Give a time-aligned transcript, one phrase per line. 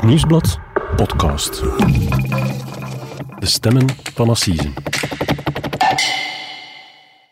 [0.00, 0.58] Het Nieuwsblad
[0.96, 1.60] podcast.
[3.38, 4.72] De stemmen van Assise.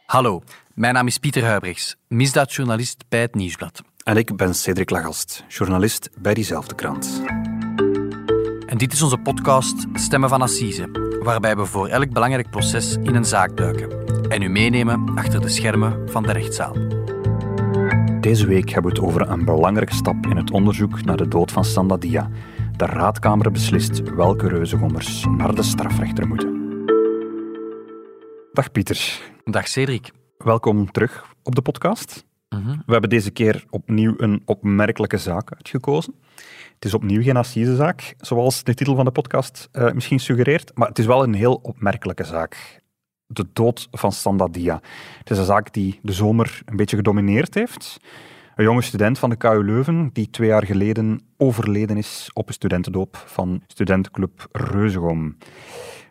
[0.06, 0.42] Hallo,
[0.74, 3.82] mijn naam is Pieter Huibrechts, misdaadjournalist bij het Nieuwsblad.
[4.04, 7.22] En ik ben Cedric Lagast, journalist bij diezelfde krant.
[8.66, 13.14] En dit is onze podcast Stemmen van Assise, waarbij we voor elk belangrijk proces in
[13.14, 16.76] een zaak duiken en u meenemen achter de schermen van de rechtszaal.
[18.20, 21.52] Deze week hebben we het over een belangrijke stap in het onderzoek naar de dood
[21.52, 22.30] van Sandadia.
[22.78, 26.86] De raadkamer beslist welke reuzengommers naar de strafrechter moeten.
[28.52, 29.20] Dag Pieter.
[29.44, 30.10] Dag Cedric.
[30.36, 32.24] Welkom terug op de podcast.
[32.48, 36.14] We hebben deze keer opnieuw een opmerkelijke zaak uitgekozen.
[36.74, 40.88] Het is opnieuw geen assisezaak, zoals de titel van de podcast eh, misschien suggereert, maar
[40.88, 42.82] het is wel een heel opmerkelijke zaak.
[43.26, 44.80] De dood van Sandadia.
[45.18, 48.00] Het is een zaak die de zomer een beetje gedomineerd heeft.
[48.58, 52.54] Een jonge student van de KU Leuven die twee jaar geleden overleden is op een
[52.54, 55.36] studentendoop van studentenclub Reuzegom.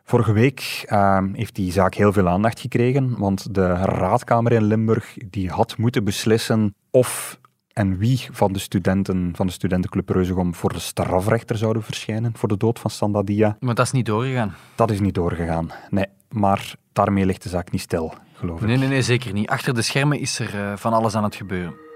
[0.04, 5.18] Vorige week uh, heeft die zaak heel veel aandacht gekregen, want de raadkamer in Limburg
[5.30, 7.40] die had moeten beslissen of
[7.74, 12.50] en wie van de studenten van de studentenclub Reuzegom voor de strafrechter zouden verschijnen voor
[12.50, 13.58] de dood van Sandadia.
[13.60, 14.56] Maar dat is niet doorgegaan.
[14.76, 16.06] Dat is niet doorgegaan, nee.
[16.30, 18.68] Maar daarmee ligt de zaak niet stil, geloof ik.
[18.68, 19.50] Nee, nee, nee, zeker niet.
[19.50, 21.87] Achter de schermen is er uh, van alles aan het gebeuren.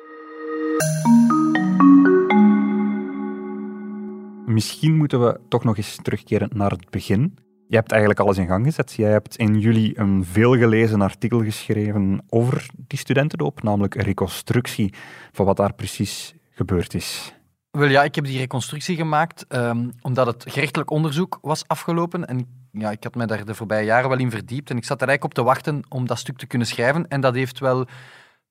[4.46, 7.38] Misschien moeten we toch nog eens terugkeren naar het begin.
[7.68, 8.94] Je hebt eigenlijk alles in gang gezet.
[8.94, 14.94] Jij hebt in juli een veelgelezen artikel geschreven over die studentendoop, namelijk een reconstructie
[15.32, 17.34] van wat daar precies gebeurd is.
[17.72, 22.48] Wel ja, ik heb die reconstructie gemaakt um, omdat het gerechtelijk onderzoek was afgelopen en
[22.72, 25.08] ja, ik had me daar de voorbije jaren wel in verdiept en ik zat er
[25.08, 27.88] eigenlijk op te wachten om dat stuk te kunnen schrijven en dat heeft wel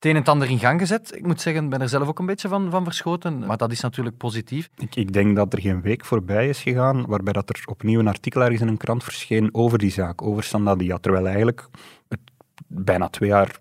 [0.01, 1.17] het een en het ander in gang gezet.
[1.17, 3.73] Ik moet zeggen, ik ben er zelf ook een beetje van, van verschoten, maar dat
[3.73, 4.69] is natuurlijk positief.
[4.77, 8.09] Ik, ik, denk dat er geen week voorbij is gegaan waarbij dat er opnieuw een
[8.09, 11.69] artikel ergens in een krant verscheen over die zaak, over Sandadia, terwijl eigenlijk
[12.09, 12.21] het
[12.67, 13.59] bijna twee jaar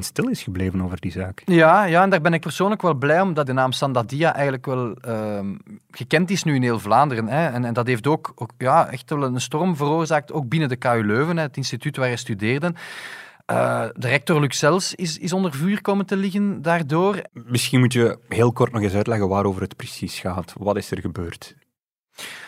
[0.00, 1.42] stil is gebleven over die zaak.
[1.44, 4.66] Ja, ja, en daar ben ik persoonlijk wel blij om dat de naam Sandadia eigenlijk
[4.66, 5.40] wel uh,
[5.90, 7.28] gekend is nu in heel Vlaanderen.
[7.28, 7.46] Hè.
[7.46, 10.76] En, en, dat heeft ook, ook ja, echt wel een storm veroorzaakt, ook binnen de
[10.76, 12.74] KU Leuven, hè, het instituut waar hij studeerde.
[13.50, 17.22] Uh, de rector Luxels is, is onder vuur komen te liggen daardoor.
[17.32, 20.52] Misschien moet je heel kort nog eens uitleggen waarover het precies gaat.
[20.58, 21.54] Wat is er gebeurd?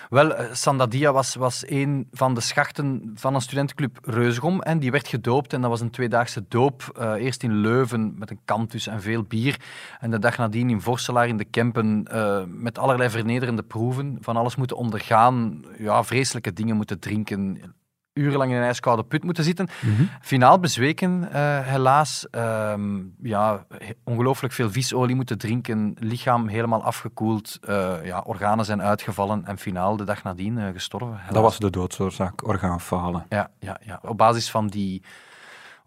[0.08, 5.08] Wel, Sandadia was, was een van de schachten van een studentenclub Reusgom en die werd
[5.08, 6.98] gedoopt en dat was een tweedaagse doop.
[6.98, 9.60] Uh, eerst in Leuven met een kantus en veel bier
[10.00, 14.36] en de dag nadien in Vorselaar in de Kempen uh, met allerlei vernederende proeven, van
[14.36, 17.74] alles moeten ondergaan, ja, vreselijke dingen moeten drinken,
[18.18, 19.68] urenlang in een ijskoude put moeten zitten.
[19.80, 20.08] Mm -hmm.
[20.20, 21.28] Finaal bezweken, uh,
[21.60, 22.26] helaas.
[22.30, 23.66] Um, ja,
[24.04, 29.96] ongelooflijk veel visolie moeten drinken, lichaam helemaal afgekoeld, uh, ja, organen zijn uitgevallen en finaal
[29.96, 31.16] de dag nadien uh, gestorven.
[31.16, 31.32] Helaas.
[31.32, 33.26] Dat was de doodsoorzaak, orgaanfalen.
[33.28, 35.02] Ja, ja, ja, op basis van die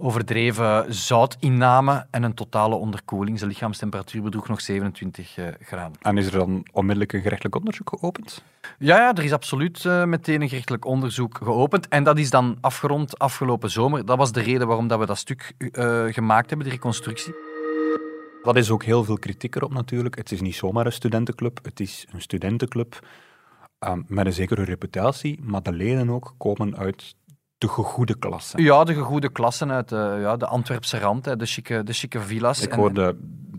[0.01, 3.37] overdreven zoutinname en een totale onderkoeling.
[3.37, 5.97] Zijn lichaamstemperatuur bedroeg nog 27 uh, graden.
[6.01, 8.43] En is er dan onmiddellijk een gerechtelijk onderzoek geopend?
[8.77, 11.87] Ja, ja er is absoluut uh, meteen een gerechtelijk onderzoek geopend.
[11.87, 14.05] En dat is dan afgerond afgelopen zomer.
[14.05, 17.33] Dat was de reden waarom dat we dat stuk uh, gemaakt hebben, de reconstructie.
[18.43, 20.15] Dat is ook heel veel kritiek erop natuurlijk.
[20.15, 22.99] Het is niet zomaar een studentenclub, het is een studentenclub
[24.07, 27.15] met een zekere reputatie, maar de leden ook komen uit
[27.61, 28.63] de gegoede klassen.
[28.63, 32.19] Ja, de gegoede klassen uit de, ja, de Antwerpse rand, hè, de chique, de chique
[32.19, 32.61] villas.
[32.61, 33.15] Ik hoorde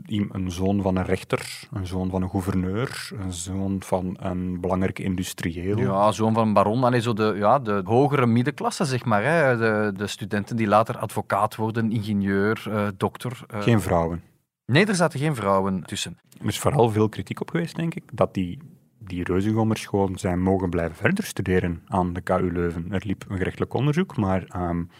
[0.06, 5.02] een zoon van een rechter, een zoon van een gouverneur, een zoon van een belangrijke
[5.02, 5.78] industrieel.
[5.78, 6.84] Ja, zoon van een baron.
[6.84, 9.24] Allee, zo de, ja, de hogere middenklasse, zeg maar.
[9.24, 9.56] Hè.
[9.56, 13.40] De, de studenten die later advocaat worden, ingenieur, uh, dokter.
[13.54, 13.62] Uh...
[13.62, 14.22] Geen vrouwen?
[14.66, 16.18] Nee, er zaten geen vrouwen tussen.
[16.40, 18.58] Er is vooral veel kritiek op geweest, denk ik, dat die
[19.06, 22.86] die reuzengommers gewoon zijn mogen blijven verder studeren aan de KU Leuven.
[22.90, 24.90] Er liep een gerechtelijk onderzoek, maar um,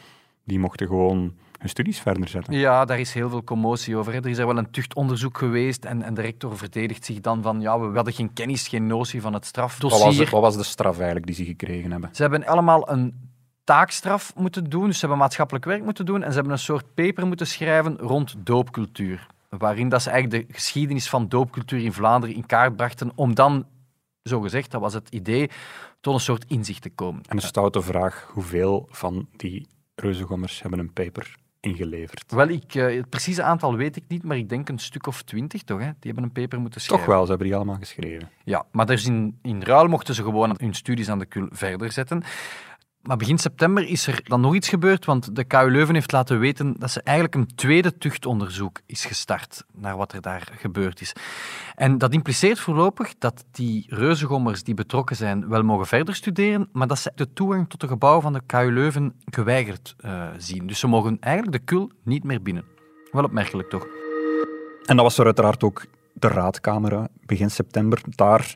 [0.45, 2.55] die mochten gewoon hun studies verder zetten.
[2.55, 4.13] Ja, daar is heel veel commotie over.
[4.13, 4.19] Hè.
[4.19, 7.61] Er is er wel een tuchtonderzoek geweest en, en de rector verdedigt zich dan van
[7.61, 9.99] ja, we hadden geen kennis, geen notie van het strafdossier.
[9.99, 12.11] Wat was de, wat was de straf eigenlijk die ze gekregen hebben?
[12.13, 13.31] Ze hebben allemaal een
[13.65, 16.95] taakstraf moeten doen, dus ze hebben maatschappelijk werk moeten doen en ze hebben een soort
[16.95, 19.27] paper moeten schrijven rond doopcultuur.
[19.49, 23.67] Waarin dat ze eigenlijk de geschiedenis van doopcultuur in Vlaanderen in kaart brachten, om dan
[24.23, 25.51] zo gezegd, dat was het idee,
[26.01, 27.23] tot een soort inzicht te komen.
[27.29, 32.33] En een stoute vraag, hoeveel van die reuzengommers hebben een paper ingeleverd?
[32.33, 35.23] Wel, ik, uh, het precieze aantal weet ik niet, maar ik denk een stuk of
[35.23, 35.85] twintig toch, hè?
[35.85, 37.07] die hebben een paper moeten schrijven.
[37.07, 38.31] Toch wel, ze hebben die allemaal geschreven.
[38.45, 41.93] Ja, maar dus in, in ruil mochten ze gewoon hun studies aan de kul verder
[41.93, 42.23] zetten.
[43.03, 46.39] Maar begin september is er dan nog iets gebeurd, want de KU Leuven heeft laten
[46.39, 51.13] weten dat ze eigenlijk een tweede tuchtonderzoek is gestart naar wat er daar gebeurd is.
[51.75, 56.87] En dat impliceert voorlopig dat die reuzengommers die betrokken zijn wel mogen verder studeren, maar
[56.87, 60.67] dat ze de toegang tot de gebouwen van de KU Leuven geweigerd uh, zien.
[60.67, 62.65] Dus ze mogen eigenlijk de kul niet meer binnen.
[63.11, 63.87] Wel opmerkelijk toch?
[64.85, 68.01] En dat was er uiteraard ook de raadkamer begin september.
[68.09, 68.55] Daar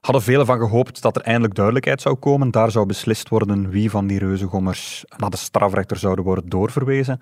[0.00, 2.50] hadden velen van gehoopt dat er eindelijk duidelijkheid zou komen.
[2.50, 7.20] Daar zou beslist worden wie van die reuzengommers naar de strafrechter zouden worden doorverwezen.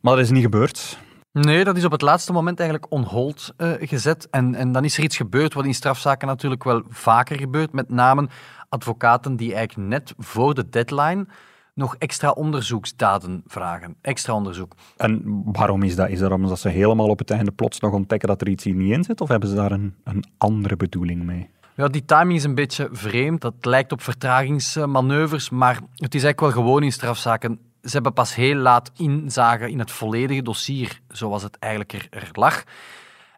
[0.00, 0.98] Maar dat is niet gebeurd.
[1.32, 4.28] Nee, dat is op het laatste moment eigenlijk on hold uh, gezet.
[4.30, 7.72] En, en dan is er iets gebeurd wat in strafzaken natuurlijk wel vaker gebeurt.
[7.72, 8.28] Met name
[8.68, 11.26] advocaten die eigenlijk net voor de deadline
[11.74, 13.96] nog extra onderzoeksdaden vragen.
[14.00, 14.74] Extra onderzoek.
[14.96, 16.08] En waarom is dat?
[16.08, 18.74] Is dat omdat ze helemaal op het einde plots nog ontdekken dat er iets hier
[18.74, 19.20] niet in zit?
[19.20, 21.50] Of hebben ze daar een, een andere bedoeling mee?
[21.74, 23.40] Ja, die timing is een beetje vreemd.
[23.40, 27.60] Dat lijkt op vertragingsmanoeuvres, maar het is eigenlijk wel gewoon in strafzaken.
[27.82, 32.64] Ze hebben pas heel laat inzagen in het volledige dossier, zoals het eigenlijk er, lag.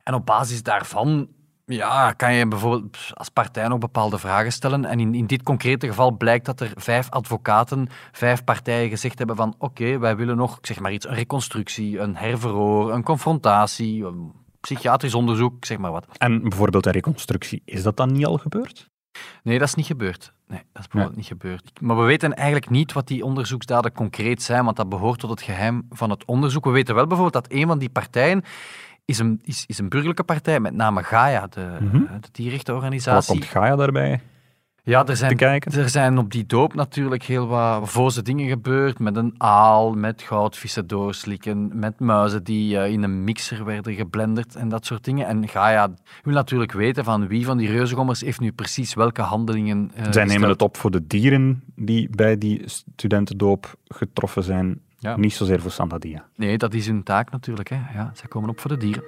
[0.03, 1.29] En op basis daarvan
[1.67, 4.85] ja, kan je bijvoorbeeld als partij nog bepaalde vragen stellen.
[4.85, 9.37] En in, in dit concrete geval blijkt dat er vijf advocaten, vijf partijen gezegd hebben
[9.37, 14.07] van oké, wij willen nog, ik zeg maar iets, een reconstructie, een herverhoor, een confrontatie,
[14.65, 16.07] psychiatrisch onderzoek, zeg maar wat.
[16.19, 18.91] En bijvoorbeeld een reconstructie, is dat dan niet al gebeurd?
[19.43, 20.33] Nee, dat is niet gebeurd.
[20.47, 21.81] Nee, dat is bijvoorbeeld niet gebeurd.
[21.81, 25.43] Maar we weten eigenlijk niet wat die onderzoeksdaden concreet zijn, want dat behoort tot het
[25.43, 26.65] geheim van het onderzoek.
[26.65, 28.43] We weten wel bijvoorbeeld dat een van die partijen
[29.05, 32.09] is een, is, is een burgerlijke partij, met name Gaia, de, mm -hmm.
[32.21, 33.35] de dierrechtenorganisatie.
[33.35, 34.21] Wat komt Gaia daarbij?
[34.87, 38.99] Ja, er zijn, er zijn op die doop natuurlijk heel wat voze dingen gebeurd.
[38.99, 44.57] Met een aal, met goudvissen doorslikken, met muizen die uh, in een mixer werden geblenderd
[44.57, 45.27] en dat soort dingen.
[45.27, 45.91] En Gaia
[46.23, 50.25] wil natuurlijk weten van wie van die reuzengommers heeft nu precies welke handelingen uh, Zij
[50.25, 54.81] nemen het op voor de dieren die bij die studentendoop getroffen zijn.
[54.99, 55.17] Ja.
[55.17, 56.25] Niet zozeer voor Sandadia.
[56.37, 57.69] Nee, dat is hun taak natuurlijk.
[57.69, 57.77] Hè.
[57.95, 59.05] Ja, zij komen op voor de dieren.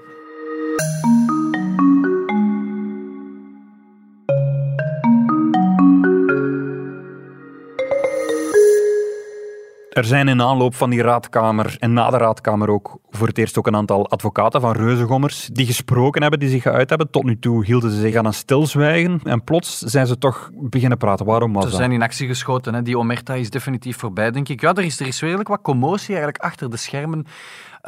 [9.96, 13.58] Er zijn in aanloop van die raadkamer en na de raadkamer ook voor het eerst
[13.58, 17.10] ook een aantal advocaten van reuzengommers die gesproken hebben, die zich geuit hebben.
[17.10, 20.98] Tot nu toe hielden ze zich aan een stilzwijgen en plots zijn ze toch beginnen
[20.98, 21.26] praten.
[21.26, 21.76] Waarom was ze dat?
[21.76, 22.74] Ze zijn in actie geschoten.
[22.74, 22.82] Hè.
[22.82, 24.60] Die omerta is definitief voorbij, denk ik.
[24.60, 27.26] Ja, er is, er is redelijk wat commotie eigenlijk achter de schermen.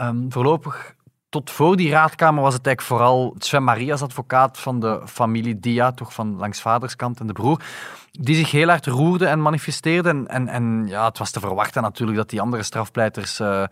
[0.00, 0.96] Um, voorlopig
[1.28, 5.92] tot voor die raadkamer was het eigenlijk vooral Sven Marias advocaat van de familie Dia,
[5.92, 7.62] toch van langs vaderskant en de broer,
[8.10, 10.08] die zich heel hard roerde en manifesteerde.
[10.08, 13.64] En, en, en ja, het was te verwachten natuurlijk dat die andere strafpleiters uh,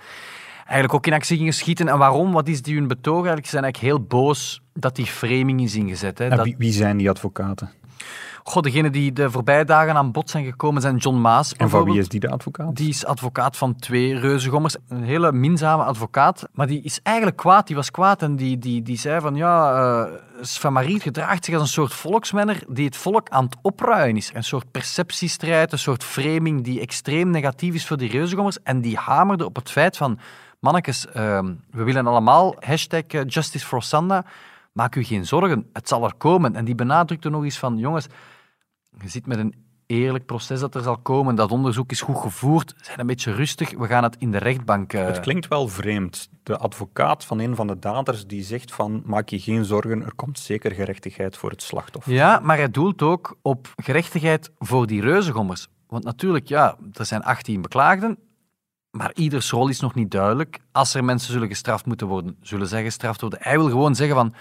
[0.57, 1.89] eigenlijk ook in actie gingen schieten.
[1.89, 2.33] En waarom?
[2.33, 3.47] Wat is die hun betoog eigenlijk?
[3.47, 6.19] Ze zijn eigenlijk heel boos dat die framing is ingezet.
[6.19, 6.29] Hè.
[6.29, 6.45] Dat...
[6.45, 7.71] wie, wie zijn die advocaten?
[8.49, 11.53] Goh, degene die de voorbije dagen aan bod zijn gekomen zijn John Maas.
[11.53, 12.77] En van wie is die de advocaat?
[12.77, 14.77] Die is advocaat van twee reuzengommers.
[14.89, 16.49] Een hele minzame advocaat.
[16.53, 17.67] Maar die is eigenlijk kwaad.
[17.67, 21.55] Die was kwaad en die, die, die zei van ja, uh, Sven Marie gedraagt zich
[21.55, 24.31] als een soort volksmenner die het volk aan het opruien is.
[24.35, 28.63] Een soort perceptiestrijd, een soort framing die extreem negatief is voor die reuzengommers.
[28.63, 30.19] En die hamerde op het feit van
[30.61, 31.13] mannetjes, uh,
[31.71, 34.25] we willen allemaal hashtag Justice for Sanda.
[34.77, 36.55] Maak u geen zorgen, het zal er komen.
[36.55, 38.07] En die benadrukte nog eens van jongens,
[39.01, 39.55] je zit met een
[39.87, 41.35] eerlijk proces dat er zal komen.
[41.35, 42.75] Dat onderzoek is goed gevoerd.
[42.81, 43.71] Zijn een beetje rustig.
[43.71, 44.93] We gaan het in de rechtbank.
[44.93, 45.07] Uh...
[45.07, 46.29] Het klinkt wel vreemd.
[46.43, 50.15] De advocaat van een van de daders die zegt van maak je geen zorgen, er
[50.15, 52.13] komt zeker gerechtigheid voor het slachtoffer.
[52.13, 55.69] Ja, maar hij doelt ook op gerechtigheid voor die reuzengommers.
[55.87, 58.19] Want natuurlijk, ja, er zijn 18 beklaagden,
[58.91, 60.59] maar ieders rol is nog niet duidelijk.
[60.73, 63.39] Als er mensen zullen gestraft moeten worden, zullen zij gestraft worden.
[63.43, 64.35] Hij wil gewoon zeggen van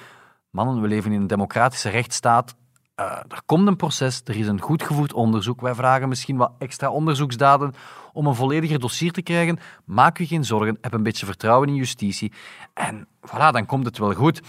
[0.56, 2.56] mannen, we leven in een democratische rechtsstaat
[3.00, 5.62] uh, er komt een proces, er is een goed gevoerd onderzoek.
[5.62, 7.74] Wij vragen misschien wat extra onderzoeksdaden
[8.14, 9.58] om een vollediger dossier te krijgen.
[9.86, 12.32] Maak u geen zorgen, heb een beetje vertrouwen in justitie.
[12.74, 14.42] En voilà, dan komt het wel goed.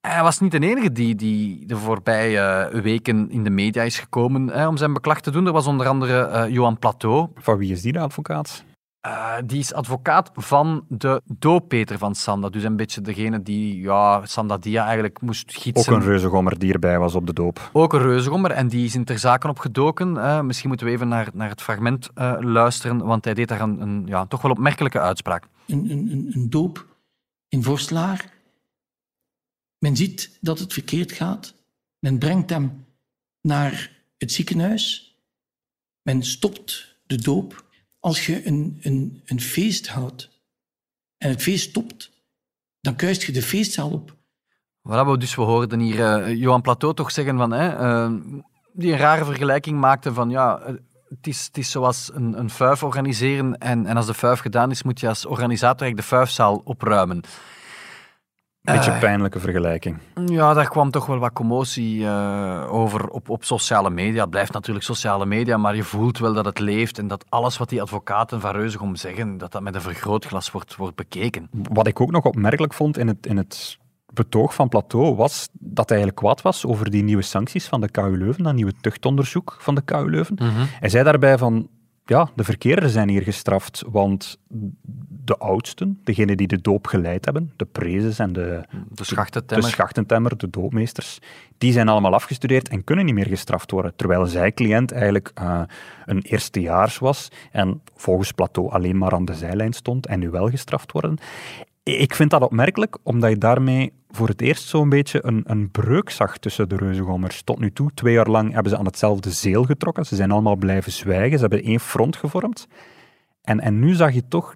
[0.00, 4.68] Hij was niet de enige die, die de voorbije weken in de media is gekomen
[4.68, 5.46] om zijn beklag te doen.
[5.46, 7.28] Er was onder andere uh, Johan Plateau.
[7.34, 8.64] Van wie is die de advocaat?
[9.06, 12.48] Uh, die is advocaat van de dooppeter van Sanda.
[12.48, 15.92] Dus een beetje degene die ja, Sanda Dia eigenlijk moest gietsen.
[15.92, 17.70] Ook een reuzegommer die erbij was op de doop.
[17.72, 20.14] Ook een reuzegommer en die is in ter zaken opgedoken.
[20.14, 23.60] Uh, misschien moeten we even naar, naar het fragment uh, luisteren, want hij deed daar
[23.60, 25.46] een, een ja, toch wel opmerkelijke uitspraak.
[25.66, 26.86] Een, een, een doop
[27.48, 28.32] in Vorstelaar.
[29.78, 31.54] Men ziet dat het verkeerd gaat.
[31.98, 32.84] Men brengt hem
[33.40, 35.14] naar het ziekenhuis.
[36.02, 37.64] Men stopt de doop
[38.00, 40.30] als je een, een, een feest houdt
[41.18, 42.10] en het feest stopt,
[42.80, 44.16] dan kuist je de feestzaal op.
[44.88, 48.20] Voilà, dus we hoorden hier uh, Johan Plateau toch zeggen van, hè, uh,
[48.72, 50.62] die een rare vergelijking maakte van, ja,
[51.08, 54.70] het is, het is zoals een, een fuif organiseren en, en als de fuif gedaan
[54.70, 57.20] is, moet je als organisator eigenlijk de fuifzaal opruimen.
[58.72, 59.98] Beetje Eh, pijnlijke vergelijking.
[60.26, 64.20] Ja, daar kwam toch wel wat commotie eh, over op, op sociale media.
[64.20, 67.58] Het blijft natuurlijk sociale media, maar je voelt wel dat het leeft en dat alles
[67.58, 71.48] wat die advocaten van Reuzegom zeggen, dat dat met een vergrootglas wordt, wordt bekeken.
[71.72, 73.78] Wat ik ook nog opmerkelijk vond in het, in het
[74.12, 77.90] betoog van Plateau was dat hij eigenlijk kwaad was over die nieuwe sancties van de
[77.90, 80.36] KU Leuven, dat nieuwe tuchtonderzoek van de KU Leuven.
[80.80, 81.68] Hij zei daarbij van,
[82.04, 84.38] ja, de verkeerders zijn hier gestraft, want
[85.24, 89.68] de oudsten, degenen die de doop geleid hebben, de prezes en de, De de schachtentemmer.
[89.68, 91.18] schachtentemmer, de doopmeesters,
[91.58, 93.96] die zijn allemaal afgestudeerd en kunnen niet meer gestraft worden.
[93.96, 95.62] Terwijl zij cliënt eigenlijk eh,
[96.04, 100.48] een eerstejaars was en volgens Plateau alleen maar aan de zijlijn stond en nu wel
[100.48, 101.18] gestraft worden.
[101.98, 106.10] Ik vind dat opmerkelijk, omdat je daarmee voor het eerst zo'n beetje een, een breuk
[106.10, 107.42] zag tussen de reuzengommers.
[107.42, 110.06] Tot nu toe, twee jaar lang, hebben ze aan hetzelfde zeel getrokken.
[110.06, 111.38] Ze zijn allemaal blijven zwijgen.
[111.38, 112.66] Ze hebben één front gevormd.
[113.42, 114.54] En, en nu zag je toch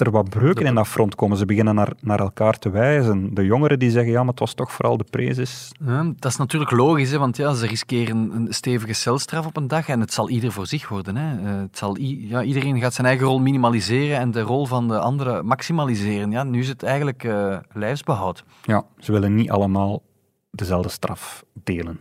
[0.00, 1.36] er wat breuken in dat front komen.
[1.36, 3.34] Ze beginnen naar, naar elkaar te wijzen.
[3.34, 5.72] De jongeren die zeggen, ja, maar het was toch vooral de prezes.
[5.84, 9.68] Ja, dat is natuurlijk logisch, hè, want ja, ze riskeren een stevige celstraf op een
[9.68, 11.16] dag en het zal ieder voor zich worden.
[11.16, 11.50] Hè.
[11.50, 14.98] Eh, het zal ja, iedereen gaat zijn eigen rol minimaliseren en de rol van de
[14.98, 16.30] andere maximaliseren.
[16.30, 18.44] Ja, nu is het eigenlijk eh, lijfsbehoud.
[18.62, 20.02] Ja, ze willen niet allemaal
[20.50, 22.00] dezelfde straf delen.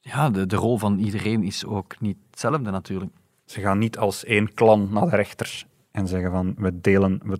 [0.00, 3.12] Ja, de, de rol van iedereen is ook niet hetzelfde natuurlijk.
[3.44, 7.38] Ze gaan niet als één klan naar de rechter en zeggen van, we delen, we,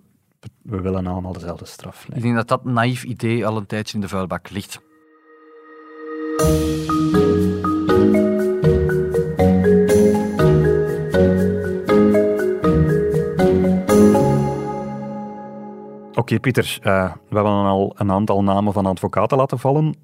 [0.61, 2.07] we willen allemaal dezelfde straf.
[2.07, 2.17] Nee.
[2.17, 4.81] Ik denk dat dat naïef idee al een tijdje in de vuilbak ligt.
[16.15, 19.95] Oké, Pieter, eh, we hebben al een aantal namen van advocaten laten vallen,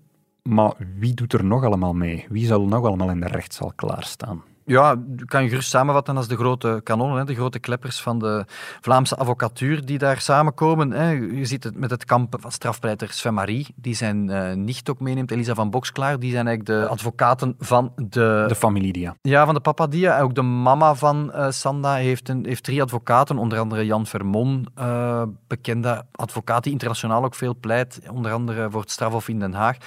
[0.43, 2.25] maar wie doet er nog allemaal mee?
[2.29, 4.43] Wie zal nog allemaal in de rechtszaal klaarstaan?
[4.67, 4.95] Ja,
[5.25, 8.45] kan je gerust samenvatten als de grote kanonnen, hè, de grote kleppers van de
[8.81, 10.91] Vlaamse advocatuur die daar samenkomen.
[10.91, 11.09] Hè.
[11.09, 14.99] Je ziet het met het kamp van strafpleiter Sven Marie, die zijn eh, nicht ook
[14.99, 16.19] meeneemt, Elisa van Boksklaar.
[16.19, 19.15] Die zijn eigenlijk de advocaten van de, De familie Dia.
[19.21, 20.17] ja, van de Papadia.
[20.17, 24.05] En ook de mama van eh, Sanda heeft, een, heeft drie advocaten, onder andere Jan
[24.05, 29.39] Vermon, eh, bekende advocaat die internationaal ook veel pleit, onder andere voor het strafhof in
[29.39, 29.77] Den Haag.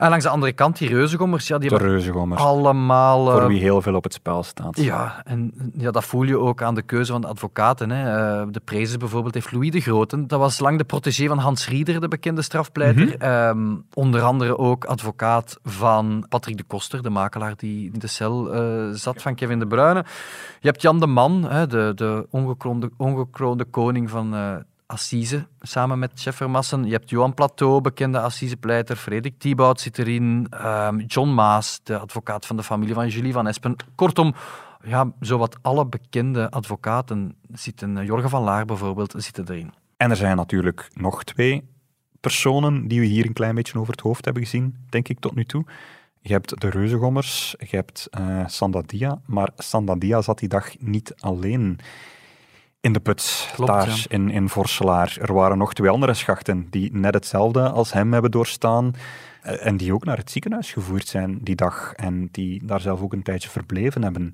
[0.00, 3.30] En langs de andere kant, die reuzengommers, ja, die De reuzengommers, allemaal...
[3.30, 4.80] voor eh, wie heel veel op het spel staat.
[4.80, 7.90] ja, en ja, dat voel je ook aan de keuze van de advocaten.
[7.90, 8.16] Hè.
[8.40, 10.26] Eh, De prezes bijvoorbeeld heeft Louis de Groten.
[10.26, 13.16] Dat was lang de protégé van Hans Rieder, de bekende strafpleiter.
[13.18, 18.54] Ehm, onder andere ook advocaat van Patrick de Koster, de makelaar die in de cel
[18.54, 20.04] eh, zat van Kevin de Bruyne.
[20.60, 24.54] Je hebt Jan de Man, hè, de, de ongekroonde, ongekroonde koning van eh
[24.90, 26.84] Assise, samen met chef Vermassen.
[26.84, 28.96] Je hebt Johan Plateau, bekende Assisepleiter.
[28.96, 30.46] Frederik Thibaut zit erin.
[30.50, 33.76] Ehm, John Maas, de advocaat van de familie van Julie van Espen.
[33.94, 34.34] Kortom,
[34.84, 37.96] ja, zowat alle bekende advocaten zitten.
[37.98, 39.72] eh, Jorgen van Laar bijvoorbeeld, zitten erin.
[39.96, 41.68] En er zijn natuurlijk nog twee
[42.20, 45.34] personen die we hier een klein beetje over het hoofd hebben gezien, denk ik tot
[45.34, 45.64] nu toe.
[46.20, 51.78] Je hebt de Reuzengommers, je hebt eh Sandadia, maar Sandadia zat die dag niet alleen
[52.80, 54.04] in de put, Klopt, daar ja.
[54.08, 55.16] in, in Vorselaar.
[55.20, 58.94] Er waren nog twee andere schachten die net hetzelfde als hem hebben doorstaan
[59.42, 63.00] eh, en die ook naar het ziekenhuis gevoerd zijn die dag en die daar zelf
[63.00, 64.30] ook een tijdje verbleven hebben.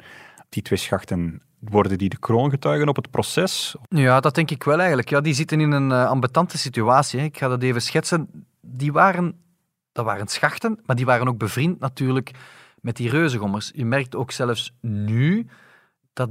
[0.49, 3.77] Die twee schachten, worden die de kroongetuigen op het proces?
[3.89, 5.09] Ja, dat denk ik wel eigenlijk.
[5.09, 7.21] Ja, die zitten in een uh, ambetante situatie.
[7.21, 7.25] Hè.
[7.25, 8.47] Ik ga dat even schetsen.
[8.61, 9.41] Die waren,
[9.93, 12.31] dat waren schachten, maar die waren ook bevriend natuurlijk
[12.81, 13.71] met die reuzengommers.
[13.75, 15.47] Je merkt ook zelfs nu
[16.13, 16.31] dat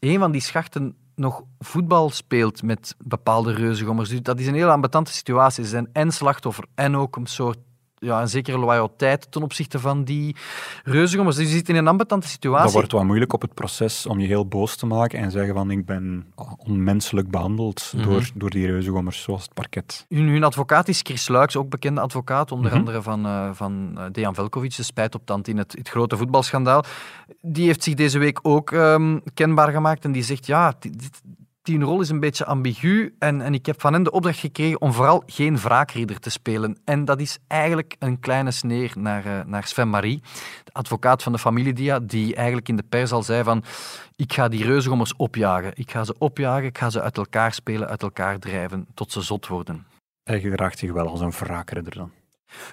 [0.00, 4.08] een van die schachten nog voetbal speelt met bepaalde reuzengommers.
[4.08, 5.64] Dus dat is een heel ambetante situatie.
[5.64, 7.58] Ze zijn en slachtoffer en ook een soort
[8.04, 10.36] ja, een zekere loyaliteit ten opzichte van die
[10.84, 11.36] reuzengommers.
[11.36, 12.64] Dus je zit in een ambetante situatie.
[12.64, 15.54] Dat wordt wat moeilijk op het proces om je heel boos te maken en zeggen
[15.54, 18.04] van ik ben onmenselijk behandeld Mhm.
[18.08, 20.06] door, door die reuzengommers, zoals het parket.
[20.08, 22.78] Hun, hun advocaat is Chris Luiks, ook bekende advocaat, onder Mhm.
[22.78, 26.84] andere van, eh, van eh, Dejan Velkovic, de spijtoptand in het, het grote voetbalschandaal.
[27.40, 31.22] Die heeft zich deze week ook ehm, kenbaar gemaakt en die zegt, ja, dit, dit-
[31.64, 34.80] die rol is een beetje ambigu en, en ik heb van hen de opdracht gekregen
[34.80, 36.78] om vooral geen wraakridder te spelen.
[36.84, 40.22] En dat is eigenlijk een kleine sneer naar, eh, naar Sven Marie,
[40.64, 43.64] de advocaat van de familie Dia, die eigenlijk in de pers al zei van
[44.16, 45.72] ik ga die reuzengommers opjagen.
[45.74, 49.20] Ik ga ze opjagen, ik ga ze uit elkaar spelen, uit elkaar drijven, tot ze
[49.20, 49.86] zot worden.
[50.22, 52.10] Hij gedraagt zich wel als een wraakridder dan.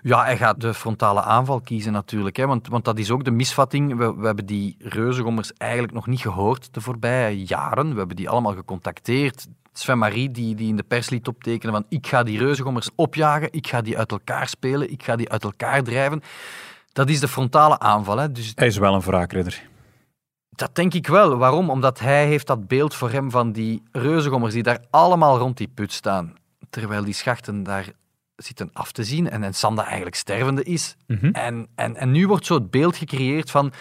[0.01, 2.35] Ja, hij gaat de frontale aanval kiezen natuurlijk.
[2.35, 3.97] Hè, want, want dat is ook de misvatting.
[3.97, 7.91] We, we hebben die reuzengommers eigenlijk nog niet gehoord de voorbije jaren.
[7.91, 9.47] We hebben die allemaal gecontacteerd.
[9.73, 13.47] Sven Marie, die, die in de pers liet optekenen van ik ga die reuzengommers opjagen,
[13.51, 16.21] ik ga die uit elkaar spelen, ik ga die uit elkaar drijven.
[16.93, 18.17] Dat is de frontale aanval.
[18.17, 18.31] Hè.
[18.31, 19.69] Dus Hij is wel een wraakridder.
[20.49, 21.37] Dat denk ik wel.
[21.37, 21.69] Waarom?
[21.69, 25.67] Omdat hij heeft dat beeld voor hem van die reuzengommers die daar allemaal rond die
[25.67, 26.33] put staan.
[26.69, 27.91] Terwijl die schachten daar
[28.43, 30.95] zitten af te zien en, en Sanda eigenlijk stervende is.
[31.07, 31.25] Mhm.
[31.25, 33.71] en, en, en nu wordt zo het beeld gecreëerd van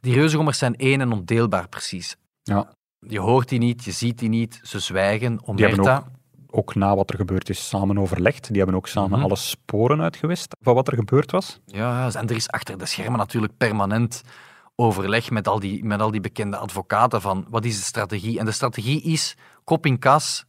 [0.00, 2.16] die reuzengommers zijn één en ondeelbaar precies.
[2.42, 2.72] Ja.
[2.98, 5.36] Je hoort die niet, je ziet die niet, ze zwijgen.
[5.36, 8.48] Die hebben Omerta, ook, ook na wat er gebeurd is samen overlegd.
[8.48, 9.22] Die hebben ook samen Mhm.
[9.22, 11.60] alle sporen uitgewist van wat er gebeurd was.
[11.66, 14.22] Ja, en er is achter de schermen natuurlijk permanent
[14.76, 18.38] overleg met al die, met al die bekende advocaten van wat is de strategie.
[18.38, 20.44] En de strategie is kop in kas,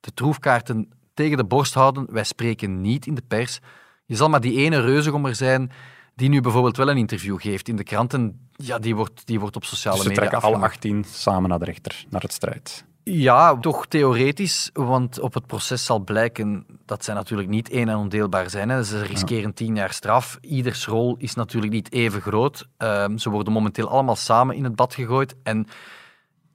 [0.00, 2.06] de troefkaarten tegen de borst houden.
[2.10, 3.60] Wij spreken niet in de pers.
[4.04, 5.70] Je zal maar die ene reuzegommer zijn
[6.14, 8.48] die nu bijvoorbeeld wel een interview geeft in de kranten.
[8.56, 10.84] Ja, die wordt, die wordt op sociale Dus ze media trekken alle afgemaakt.
[10.84, 12.84] 18 samen naar de rechter, naar het strijd.
[13.02, 17.96] Ja, toch theoretisch, want op het proces zal blijken dat zij natuurlijk niet één en
[17.96, 18.68] ondeelbaar zijn.
[18.68, 18.84] Hè.
[18.84, 20.38] Ze riskeren tien jaar straf.
[20.40, 22.68] Ieders rol is natuurlijk niet even groot.
[22.76, 25.34] Ehm, ze worden momenteel allemaal samen in het bad gegooid.
[25.42, 25.66] En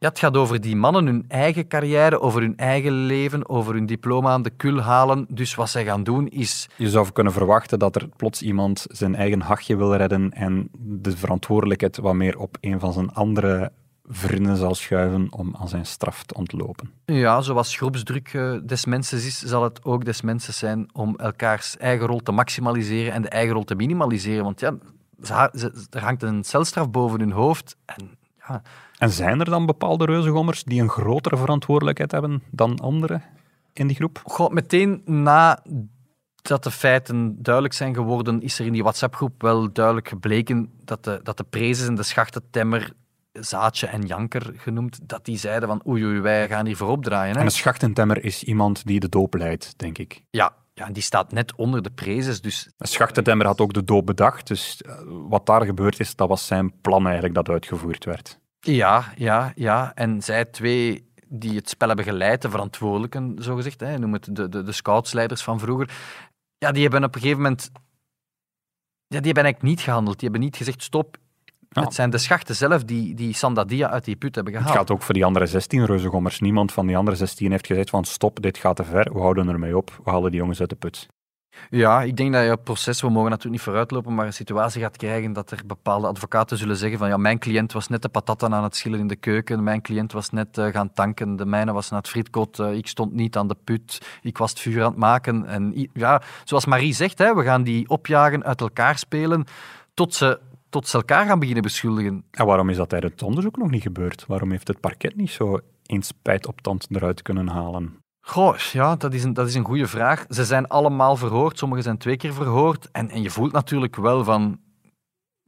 [0.03, 3.85] ja, het gaat over die mannen, hun eigen carrière, over hun eigen leven, over hun
[3.85, 5.25] diploma aan de kul halen.
[5.29, 6.69] Dus wat zij gaan doen is...
[6.75, 11.17] Je zou kunnen verwachten dat er plots iemand zijn eigen hachje wil redden en de
[11.17, 13.71] verantwoordelijkheid wat meer op een van zijn andere
[14.05, 16.91] vrienden zal schuiven om aan zijn straf te ontlopen.
[17.05, 21.77] Ja, zoals groepsdruk eh, des mensen is, zal het ook des mensen zijn om elkaars
[21.77, 24.43] eigen rol te maximaliseren en de eigen rol te minimaliseren.
[24.43, 24.73] Want ja,
[25.53, 27.75] ze er hangt een celstraf boven hun hoofd.
[27.85, 28.17] En
[28.47, 28.61] ja,
[29.03, 33.23] En zijn er dan bepaalde reuzengommers die een grotere verantwoordelijkheid hebben dan anderen
[33.73, 34.21] in die groep?
[34.23, 35.63] goh, meteen na
[36.41, 41.03] dat de feiten duidelijk zijn geworden, is er in die WhatsApp-groep wel duidelijk gebleken dat
[41.03, 42.93] de, dat de prezes en de schachtentemmer,
[43.31, 47.33] Zaatje en Janker genoemd, dat die zeiden van oei, oei, wij gaan hier voorop draaien.
[47.33, 47.39] Hè.
[47.39, 50.23] En een schachtentemmer is iemand die de doop leidt, denk ik.
[50.29, 54.05] Ja, ja, die staat net onder de prezes, dus Een schachtentemmer had ook de doop
[54.05, 58.41] bedacht, dus eh, wat daar gebeurd is, dat was zijn plan eigenlijk dat uitgevoerd werd.
[58.65, 59.91] Ja, ja, ja.
[59.95, 64.49] En zij twee die het spel hebben geleid, de verantwoordelijken, zogezegd, hè, noem het de,
[64.49, 65.89] de, de scoutsleiders van vroeger,
[66.57, 67.71] ja, die hebben op een gegeven moment...
[69.07, 70.19] Ja, die hebben eigenlijk niet gehandeld.
[70.19, 71.17] Die hebben niet gezegd, stop.
[71.69, 71.81] Ja.
[71.81, 74.79] Het zijn de schachten zelf die, die Sandadia uit die put hebben Het gehaald.
[74.79, 76.39] gaat ook voor die andere 16 reuzengommers.
[76.39, 79.49] Niemand van die andere 16 heeft gezegd van stop, dit gaat te ver, we houden
[79.49, 81.07] ermee op, we halen die jongens uit de put.
[81.69, 84.81] Ja, ik denk dat je het proces, we mogen natuurlijk niet vooruitlopen, maar een situatie
[84.81, 88.09] gaat krijgen dat er bepaalde advocaten zullen zeggen van ja, mijn cliënt was net de
[88.09, 91.45] patatten aan het schillen in de keuken, mijn cliënt was net eh, gaan tanken, de
[91.45, 94.59] mijne was naar het frietkot, eh, ik stond niet aan de put, ik was het
[94.59, 95.45] vuur aan het maken.
[95.45, 99.45] En ja, zoals Marie zegt, hè, we gaan die opjagen, uit elkaar spelen,
[99.93, 100.39] tot ze,
[100.69, 102.23] tot ze elkaar gaan beginnen beschuldigen.
[102.31, 104.25] En waarom is dat tijdens het onderzoek nog niet gebeurd?
[104.27, 108.02] Waarom heeft het parket niet zo eens spijt op tand eruit kunnen halen?
[108.25, 110.25] Goh, ja, dat is een, dat is een goede vraag.
[110.29, 112.89] Ze zijn allemaal verhoord, sommigen zijn twee keer verhoord.
[112.91, 114.59] En, en je voelt natuurlijk wel van,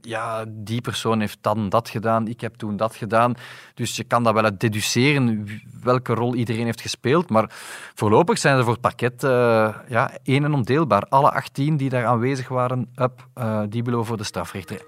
[0.01, 3.33] ja, die persoon heeft dan dat gedaan, ik heb toen dat gedaan.
[3.73, 5.47] Dus je kan dat wel uit deduceren
[5.81, 7.29] welke rol iedereen heeft gespeeld.
[7.29, 7.45] Maar
[7.93, 11.01] voorlopig zijn ze voor het parket eh, ja, één en ondeelbaar.
[11.01, 14.85] Alle 18 die daar aanwezig waren, up, eh, die we voor de strafrechter.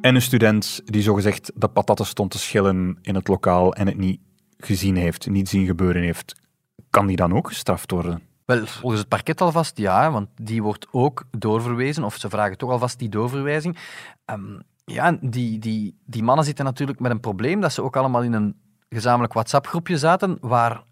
[0.00, 3.96] En een student die zogezegd de patatten stond te schillen in het lokaal en het
[3.96, 4.20] niet
[4.58, 6.34] gezien heeft, niet zien gebeuren heeft,
[6.90, 8.22] kan die dan ook gestraft worden?
[8.44, 12.70] Wel, volgens het parket alvast ja, want die wordt ook doorverwezen, of ze vragen toch
[12.70, 13.78] alvast die doorverwijzing.
[14.24, 18.22] Ehm, ja, die, die, die mannen zitten natuurlijk met een probleem dat ze ook allemaal
[18.22, 18.56] in een
[18.88, 20.84] gezamenlijk WhatsApp-groepje zaten, waar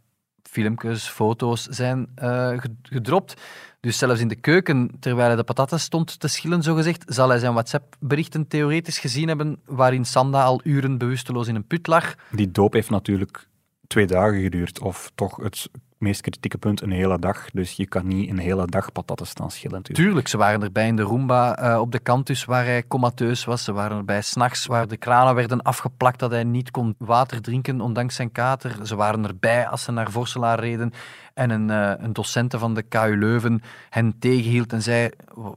[0.42, 3.40] filmpjes, foto's zijn eh, ge- gedropt.
[3.80, 7.38] Dus zelfs in de keuken, terwijl hij de patatten stond te schillen, zogezegd, zal hij
[7.38, 12.14] zijn WhatsApp-berichten theoretisch gezien hebben, waarin Sanda al uren bewusteloos in een put lag.
[12.30, 13.48] Die doop heeft natuurlijk
[13.86, 17.50] twee dagen geduurd, of toch het meest kritieke punt een hele dag.
[17.50, 19.82] Dus je kan niet een hele dag patatten staan schillen.
[19.82, 23.64] Tuurlijk, ze waren erbij in de Roomba eh, op de campus waar hij comateus was.
[23.64, 27.80] Ze waren erbij s'nachts waar de kranen werden afgeplakt dat hij niet kon water drinken
[27.80, 28.86] ondanks zijn kater.
[28.86, 30.92] Ze waren erbij als ze naar Vorselaar reden
[31.34, 35.10] en een, eh, een docente van de KU Leuven hen tegenhield en zei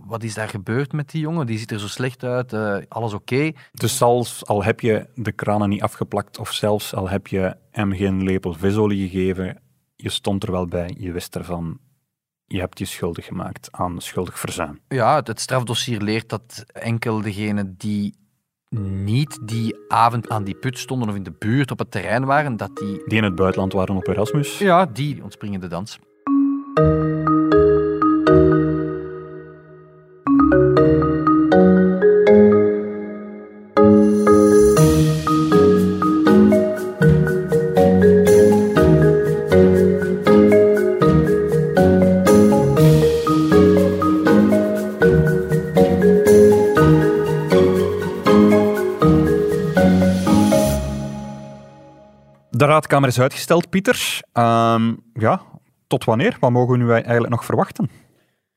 [0.06, 1.46] wat is daar gebeurd met die jongen?
[1.46, 3.52] Die ziet er zo slecht uit, eh, alles oké?
[3.72, 7.94] Dus zelfs al heb je de kranen niet afgeplakt, of zelfs al heb je hem
[7.94, 9.58] geen lepel visolie gegeven,
[10.02, 11.78] je stond er wel bij, je wist ervan,
[12.46, 14.80] je hebt je schuldig gemaakt aan schuldig verzuim.
[14.88, 18.16] Ja, het, strafdossier leert dat enkel degenen die
[18.76, 22.58] niet die avond aan die put stonden of in de buurt op het terrein waren,
[22.58, 24.58] dat die, Die in het buitenland waren op Erasmus.
[24.58, 26.00] ja, die ontspringen de dans.
[52.92, 54.20] De raadkamer is uitgesteld, Pieter.
[54.34, 55.42] Ehm, ja,
[55.88, 56.38] tot wanneer?
[56.40, 57.90] Wat mogen we nu eigenlijk nog verwachten?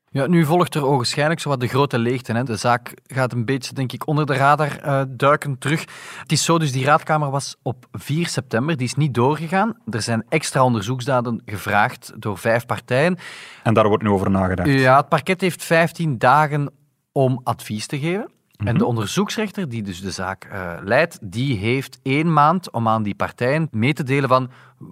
[0.09, 2.33] Ja, nu volgt er ogenschijnlijk zo wat de grote leegte.
[2.33, 2.43] Hè.
[2.43, 5.85] De zaak gaat een beetje, denk ik, onder de radar uh, duiken terug.
[6.19, 9.77] Het is zo, dus die raadkamer was op 4 september, die is niet doorgegaan.
[9.89, 13.17] Er zijn extra onderzoeksdaden gevraagd door vijf partijen.
[13.63, 14.69] En daar wordt nu over nagedacht?
[14.69, 16.71] Ja, het parket heeft 15 dagen
[17.11, 18.31] om advies te geven.
[18.57, 18.83] En de mhm.
[18.83, 23.67] onderzoeksrechter, die dus de zaak uh, leidt, die heeft één maand om aan die partijen
[23.71, 24.49] mee te delen van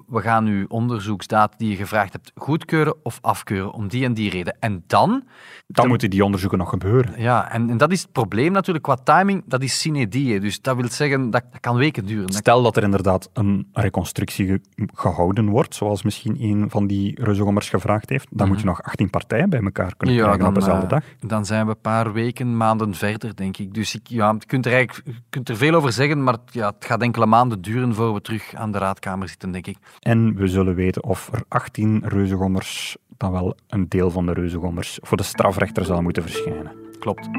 [0.08, 4.29] we gaan uw onderzoeksdaad die je gevraagd hebt goedkeuren of afkeuren, om die en die
[4.29, 4.58] reden.
[4.60, 5.23] En dan...
[5.67, 7.21] Dan moeten die onderzoeken nog gebeuren.
[7.21, 10.39] Ja, en, en, dat is het probleem natuurlijk qua timing, dat is sine die.
[10.39, 12.34] Dus dat wil zeggen, dat, dat kan weken duren.
[12.34, 14.62] Stel dat er inderdaad een reconstructie
[14.93, 18.73] gehouden wordt, zoals misschien een van die reuzegommers gevraagd heeft, dan moet je mhm.
[18.75, 21.03] nog 18 partijen bij elkaar kunnen krijgen op dezelfde dag.
[21.03, 23.73] Uh, dan zijn we een paar weken, maanden verder, denk ik.
[23.73, 26.86] Dus ik, ja, je, kunt er eigenlijk, kunt er veel over zeggen, maar ja, het
[26.86, 29.77] gaat enkele maanden duren voor we terug aan de raadkamer zitten, denk ik.
[29.99, 34.99] En we zullen weten of er 18 reuzengommers dan wel een deel van de reuzengommers
[35.01, 36.71] voor de strafrechter zal moeten verschijnen.
[36.99, 37.29] Klopt.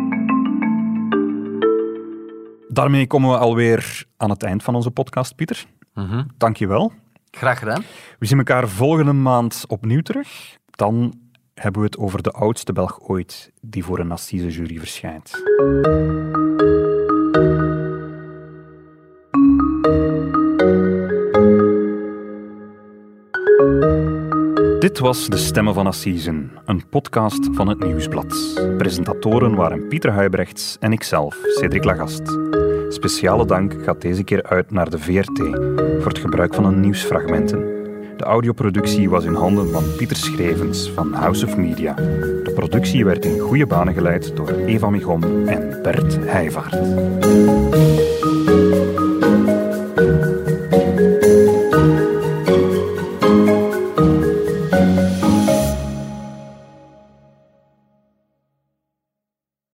[2.68, 5.64] Daarmee komen we alweer aan het eind van onze podcast, Pieter.
[5.94, 6.92] Mm Dank je wel.
[7.30, 7.82] Graag gedaan.
[8.18, 10.56] We zien elkaar volgende maand opnieuw terug.
[10.70, 11.14] Dan
[11.54, 15.30] hebben we het over de oudste Belg ooit die voor een assisejury verschijnt.
[24.84, 28.60] Dit was De Stemmen van Assisen, een podcast van het Nieuwsblad.
[28.78, 32.22] Presentatoren waren Pieter Huibrechts en ikzelf, Cedric Lagast.
[32.88, 35.38] Speciale dank gaat deze keer uit naar de VRT
[35.98, 37.58] voor het gebruik van hun nieuwsfragmenten.
[38.16, 41.94] De audioproductie was in handen van Pieter Schrevens van House of Media.
[41.94, 46.76] De productie werd in goede banen geleid door Eva Migom en Bert Heijvaart.